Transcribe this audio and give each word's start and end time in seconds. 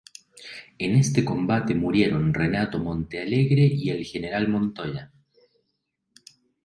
En 0.79 0.95
este 0.95 1.23
combate 1.23 1.75
murieron 1.75 2.33
Renato 2.33 2.79
Montealegre 2.79 3.65
y 3.67 3.91
el 3.91 4.03
General 4.03 4.47
Montoya. 4.47 5.11